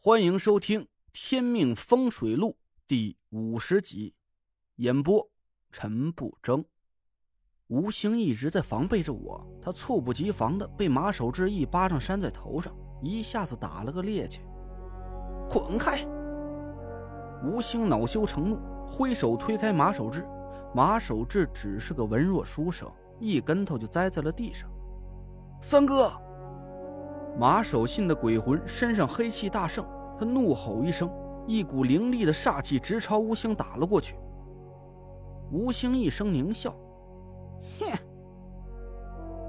[0.00, 2.50] 欢迎收听《天命风水录》
[2.86, 4.14] 第五十集，
[4.76, 5.28] 演播
[5.72, 6.64] 陈不争。
[7.66, 12.72] 吴兴一直在防备着我，他猝不及防的被马守志一巴掌扇在头上，
[13.02, 14.38] 一下子打了个趔趄。
[15.50, 16.06] 滚开！
[17.42, 20.24] 吴兴恼羞成怒，挥手推开马守志。
[20.72, 22.88] 马守志只是个文弱书生，
[23.18, 24.70] 一跟头就栽在了地上。
[25.60, 26.12] 三哥！
[27.38, 29.86] 马守信的鬼魂身上黑气大盛，
[30.18, 31.08] 他怒吼一声，
[31.46, 34.16] 一股凌厉的煞气直朝吴兴打了过去。
[35.52, 36.74] 吴兴一声狞笑
[37.78, 37.96] ：“哼，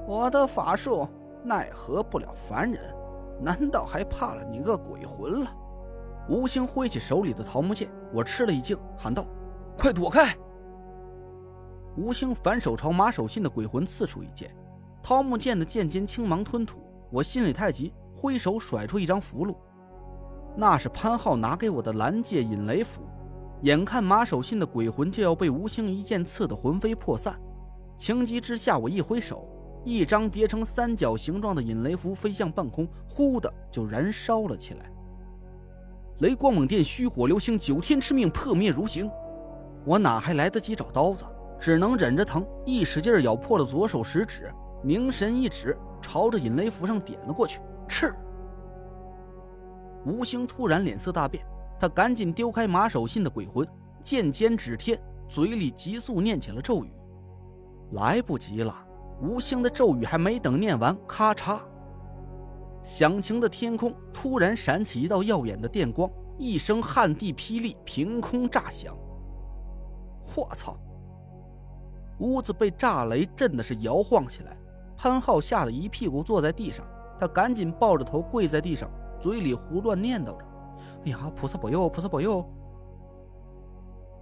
[0.08, 1.10] 我的法术
[1.44, 2.96] 奈何不了凡人，
[3.42, 5.52] 难道还怕了你个鬼魂了？”
[6.30, 9.26] 吴兴挥起手里的桃木剑，我吃了一惊，喊道
[9.76, 10.38] ：“快躲开！”
[11.98, 14.56] 吴兴反手朝马守信的鬼魂刺出一剑，
[15.02, 16.78] 桃木剑的剑尖青芒吞吐。
[17.12, 19.56] 我心里太急，挥手甩出一张符箓，
[20.56, 23.02] 那是潘浩拿给我的蓝界引雷符。
[23.64, 27.38] 眼看马守信的鬼魂就要被吴兴一剑刺得魂飞魄散，
[27.98, 29.46] 情急之下，我一挥手，
[29.84, 34.92] 一张叠成三角形状的引雷符飞向半空，忽的就燃烧了起来。
[36.20, 39.10] 雷光猛电，虚火流星，九天之命破灭如形。
[39.86, 41.26] 我哪还来得及找刀子，
[41.60, 45.78] 只能忍着疼，一使劲咬破了左手食指，凝神一指。
[46.02, 48.14] 朝着引雷符上点了过去，嗤。
[50.06, 51.46] 吴兴突然脸色大变，
[51.80, 53.68] 他赶紧丢开马守信的鬼魂，
[54.02, 56.92] 剑尖指天，嘴里急速念起了咒语。
[57.92, 58.76] 来不及了，
[59.22, 61.60] 吴兴的咒语还没等念完，咔嚓！
[62.82, 68.96] 响晴的天空突然闪起一道耀眼的电光，一声撼地霹雳凭空炸响。
[70.36, 70.78] 我操！
[72.20, 74.58] 屋子被炸雷震的是摇晃起来。
[75.02, 76.86] 潘浩吓得一屁股坐在地上，
[77.18, 80.40] 他赶紧抱着头跪在地上，嘴里胡乱念叨着
[81.08, 82.46] ：“哎呀，菩萨保佑，菩萨保佑！”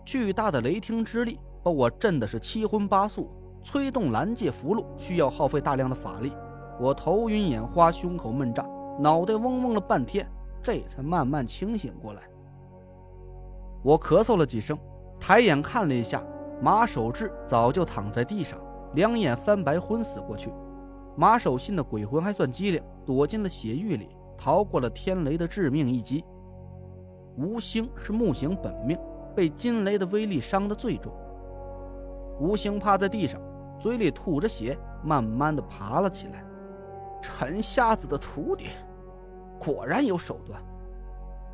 [0.06, 3.32] 巨大的雷霆之力把我震的是七荤八素，
[3.64, 6.32] 催动蓝界符箓需要耗费大量的法力，
[6.80, 10.30] 我头晕眼花，胸口闷胀，脑袋嗡嗡了半天，
[10.62, 12.22] 这才慢慢清醒过来。
[13.82, 14.78] 我咳嗽了几声，
[15.20, 16.24] 抬眼看了一下，
[16.62, 18.60] 马守志早就躺在地上，
[18.94, 20.52] 两眼翻白，昏死过去。
[21.18, 24.08] 马守信的鬼魂还算机灵，躲进了血域里，
[24.38, 26.24] 逃过了天雷的致命一击。
[27.36, 28.96] 吴兴是木星本命，
[29.36, 31.12] 被金雷的威力伤得最重。
[32.40, 33.42] 吴兴趴在地上，
[33.80, 36.46] 嘴里吐着血，慢慢的爬了起来。
[37.20, 38.68] 陈瞎子的徒弟，
[39.60, 40.62] 果然有手段。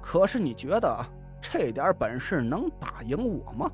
[0.02, 0.94] 可是你觉得
[1.40, 3.72] 这点本事能打赢我吗？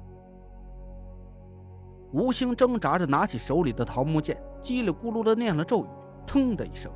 [2.11, 4.41] 吴兴挣扎着拿起手里的桃木剑。
[4.61, 5.87] 叽里咕噜的念了咒语，
[6.25, 6.91] 腾的一声，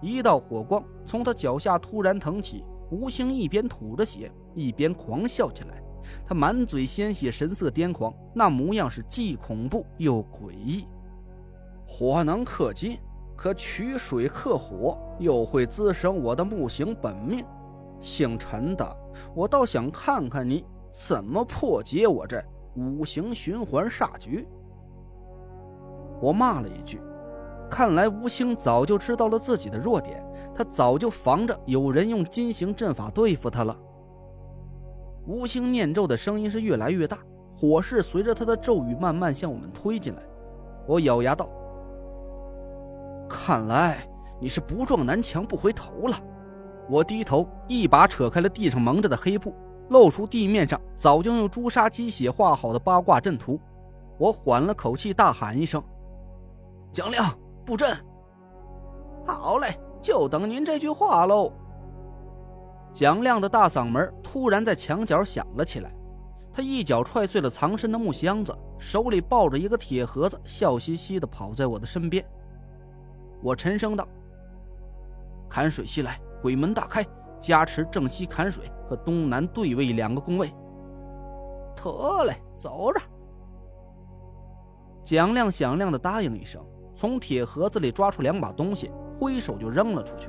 [0.00, 2.64] 一道火光从他脚下突然腾起。
[2.90, 5.82] 吴兴一边吐着血，一边狂笑起来。
[6.26, 10.86] 他满嘴鲜血，神色癫狂，那模样是既恐怖又诡异。
[11.86, 12.98] 火能克金，
[13.36, 17.44] 可取水克火，又会滋生我的木星本命。
[18.00, 18.96] 姓陈的，
[19.34, 22.42] 我倒想看看你怎么破解我这
[22.74, 24.46] 五行循环煞局。
[26.20, 27.00] 我骂了一句，
[27.70, 30.24] 看来吴兴早就知道了自己的弱点，
[30.54, 33.76] 他早就防着有人用金行阵法对付他了。
[35.26, 37.18] 吴兴念咒的声音是越来越大，
[37.52, 40.22] 火势随着他的咒语慢慢向我们推进来。
[40.86, 41.48] 我咬牙道
[43.28, 44.06] ：“看来
[44.40, 46.16] 你是不撞南墙不回头了。”
[46.90, 49.54] 我低头一把扯开了地上蒙着的黑布，
[49.88, 53.60] 露出地面上早就用朱砂鸡血画好的八卦阵图。
[54.18, 55.82] 我缓了口气，大喊一声。
[56.92, 57.96] 蒋亮布阵，
[59.26, 61.52] 好嘞，就等您这句话喽。
[62.92, 65.92] 蒋亮的大嗓门突然在墙角响了起来，
[66.52, 72.24] 他一脚踹碎了藏身的木箱子，手里抱着一个铁盒子，笑嘻嘻的跑在我的身边。
[73.42, 74.06] 我沉声道
[75.50, 77.04] ：“坎水西来，鬼门大开，
[77.44, 80.50] 加持正西坎水和东南对位两个宫位。”
[81.76, 83.00] 得嘞，走着。
[85.02, 86.64] 蒋亮响亮的答应一声。
[86.94, 90.28] 从铁盒子里抓出两把东西，挥手就扔了出去。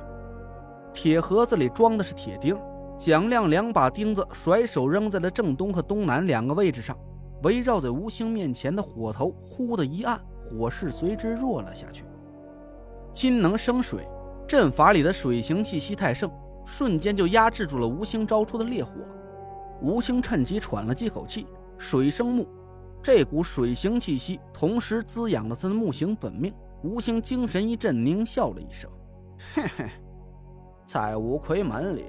[0.92, 2.58] 铁盒子里装的是铁钉，
[2.98, 6.98] 蒋亮两把钉子甩手扔在了正东和东南两个位置上。
[7.42, 12.04] 围绕在吴兴面前的火头忽的一暗，火势随之弱了下去。
[13.12, 14.06] 金能生水，
[14.46, 16.30] 阵法里的水行气息太盛，
[16.66, 18.92] 瞬间就压制住了吴兴招出的烈火。
[19.80, 21.46] 吴兴趁机喘了几口气，
[21.78, 22.46] 水生木。
[23.02, 26.52] 这股水行气息同时滋养了他的木行本命。
[26.82, 28.90] 吴兴精神一振，狞笑了一声
[29.54, 29.90] ：“嘿嘿，
[30.86, 32.06] 在五魁门里，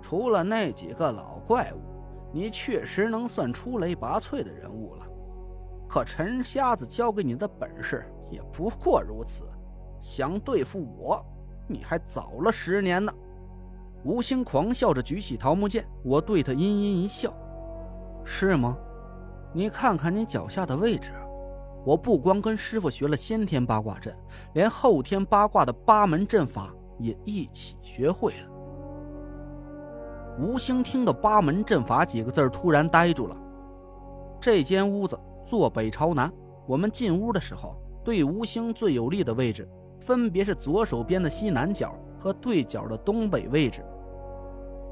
[0.00, 1.80] 除了那几个老怪物，
[2.32, 5.06] 你确实能算出类拔萃的人物了。
[5.88, 9.44] 可陈瞎子教给你的本事也不过如此，
[10.00, 11.24] 想对付我，
[11.68, 13.12] 你还早了十年呢。
[14.06, 17.34] 吴兴狂笑着举起桃木剑，我对他阴阴一笑
[18.24, 18.78] ：“是吗？
[19.52, 21.10] 你看看你脚下的位置，
[21.84, 24.16] 我不光跟师傅学了先天八卦阵，
[24.54, 28.48] 连后天八卦的八门阵法也一起学会了。”
[30.38, 33.36] 吴兴听到“八门阵法”几个字，突然呆住了。
[34.40, 36.32] 这间屋子坐北朝南，
[36.68, 37.74] 我们进屋的时候，
[38.04, 39.68] 对吴兴最有利的位置，
[40.00, 43.84] 分别是左手边的西南角和对角的东北位置。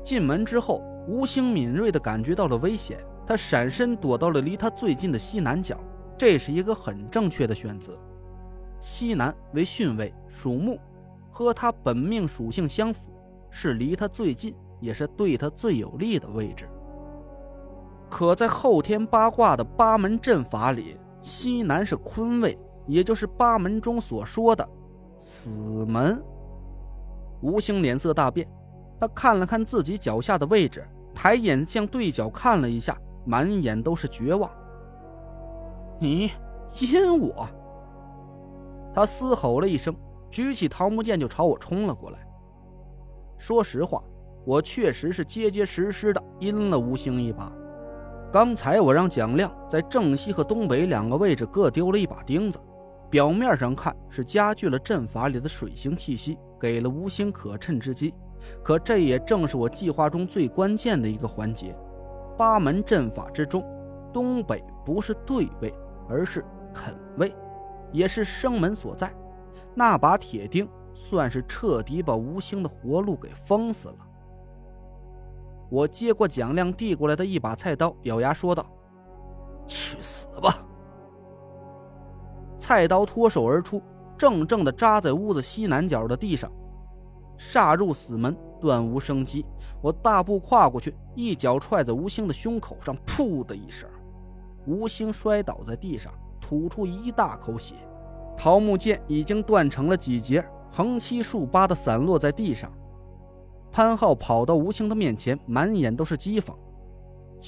[0.04, 5.76] 进门之后，吴兴敏锐地感觉到了危险，他闪身躲到了离他最近的西南角。
[6.16, 7.98] 这是一个很正确的选择。
[8.78, 10.78] 西南为巽位，属木，
[11.30, 13.10] 和他本命属性相符，
[13.50, 14.54] 是离他最近。
[14.80, 16.68] 也是对他最有利的位置。
[18.10, 24.68] 可在后天八卦的八门阵法里，西南是坤位，也就是八门中所说的
[25.18, 26.22] 死门。
[27.40, 28.46] 吴兴脸色大变，
[29.04, 30.82] 他看了看自己脚下的位置，
[31.14, 32.96] 抬眼向对角看了一下，
[33.26, 34.50] 满眼都是绝望。
[36.00, 36.30] 你
[36.80, 37.46] 阴我！
[38.94, 39.94] 他嘶吼了一声，
[40.30, 42.18] 举起桃木剑就朝我冲了过来。
[43.36, 44.02] 说实话。
[44.46, 47.50] 我确实是结结实实的阴了吴兴一把。
[48.30, 52.58] 刚才我让蒋亮在正西和东北两个位置各丢了一把钉子，
[53.14, 58.12] 表面上看是加剧了阵法里的水星气息，给了吴兴可趁之机。
[58.60, 61.78] 可这也正是我计划中最关键的一个环节。
[62.36, 63.64] 八门阵法之中，
[64.12, 65.72] 东北不是对位，
[66.08, 66.44] 而是
[66.74, 67.32] 肯位，
[67.92, 69.14] 也是生门所在。
[69.76, 73.98] 那把铁钉算是彻底把吴兴的活路给封死了。
[75.70, 78.66] 我接过蒋亮递过来的一把菜刀，咬牙说道
[79.68, 80.58] ：“去死吧！”
[82.74, 83.80] 菜刀脱手而出，
[84.18, 86.50] 正正的扎在屋子西南角的地上。
[87.36, 89.46] 杀入死门，断无生机。
[89.80, 93.88] 我大步跨过去，一脚踹在吴兴的胸口上，噗的一声，
[94.66, 97.76] 吴兴摔倒在地上，吐出一大口血。
[98.36, 102.72] 桃木剑已经断成了几节，横七竖八的散落在地上。
[103.70, 106.52] 潘浩跑到吴兴的面前，满眼都是讥讽：“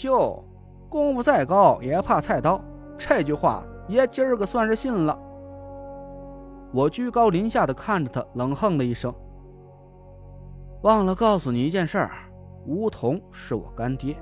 [0.06, 0.44] 哟，
[0.88, 2.62] 功夫再高也怕菜刀。”
[2.96, 5.18] 这句话爷今儿个算是信了。
[6.72, 9.14] 我居高临下的看着他，冷哼了一声
[10.82, 12.10] ：“忘了告诉你一件事儿，
[12.66, 14.16] 吴桐是我干爹。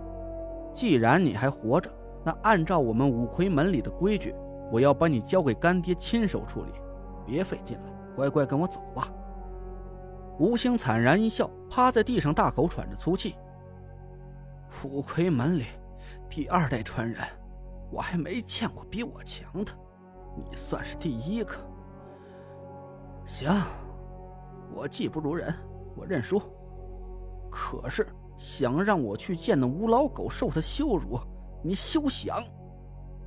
[0.72, 1.90] 既然你还活着，
[2.24, 4.34] 那按照我们五魁门里的规矩，
[4.70, 6.72] 我要把你交给干爹亲手处理。
[7.26, 7.84] 别费劲了，
[8.14, 9.08] 乖乖跟我走吧。”
[10.38, 13.34] 吴兴惨然一笑，趴在地上大口喘着粗气。
[14.84, 15.66] 五魁门里
[16.28, 17.18] 第二代传人，
[17.90, 19.72] 我还没见过比我强的，
[20.36, 21.54] 你算是第一个。
[23.24, 23.50] 行，
[24.74, 25.54] 我技不如人，
[25.96, 26.42] 我认输。
[27.50, 31.18] 可是想让我去见那吴老狗受他羞辱，
[31.62, 32.42] 你休想！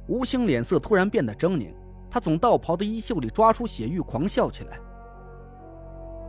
[0.08, 1.74] 吴兴脸色突然变得狰狞，
[2.10, 4.80] 他从道袍的衣袖里抓出血玉，狂笑起来。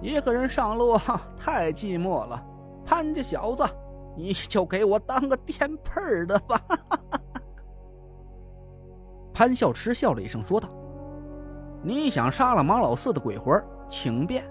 [0.00, 0.96] 一个人上路
[1.36, 2.40] 太寂寞了，
[2.84, 3.64] 潘家小子，
[4.16, 6.60] 你就给我当个垫背的吧。
[9.38, 10.68] 潘笑嗤笑了一声，说道
[11.80, 14.42] ：“你想杀了马老四的鬼魂，请便。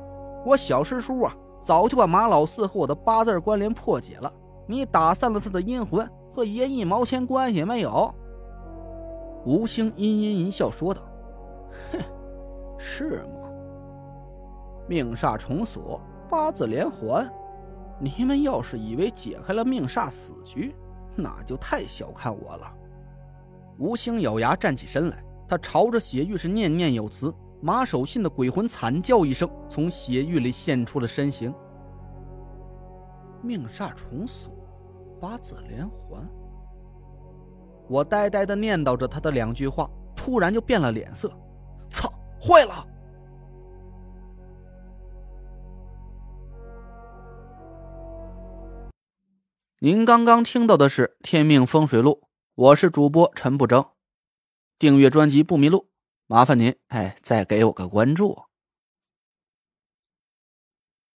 [0.46, 4.34] 我小师叔啊，早就把马老四和我的八字关联破解了。
[4.66, 8.10] 你打散了他的阴魂，和爷一毛钱关系也没有。”
[9.44, 11.02] 吴兴阴阴一笑，说道
[11.92, 12.00] ：“哼，
[12.78, 13.50] 是吗？”
[14.88, 17.30] 命煞重锁，八字连环。
[18.00, 20.74] 你们要是以为解开了命煞死局，
[21.14, 22.74] 那就太小看我了。
[23.78, 27.34] 吴兴咬牙站起身来，他朝着血玉是念念有词。
[27.62, 31.54] 马守信的鬼魂惨叫一声，从血玉里现出了身形。
[33.42, 34.52] 命煞重锁，
[35.20, 36.28] 八字连环。
[37.88, 41.32] 我呆呆的念叨着他的两句话，突然就变了脸色。
[41.90, 42.86] 操，坏了！
[49.80, 52.22] 您刚刚听到的是《天命风水录》，
[52.58, 53.86] 我是主播陈不争。
[54.80, 55.92] 订阅专辑不迷路，
[56.26, 58.47] 麻烦您哎，再给我个关注。